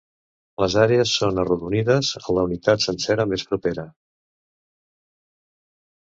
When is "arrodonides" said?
1.41-2.07